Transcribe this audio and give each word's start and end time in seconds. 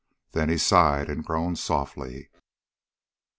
Then 0.31 0.49
he 0.49 0.57
sighed, 0.57 1.09
and 1.11 1.23
groaned 1.23 1.59
softly. 1.59 2.31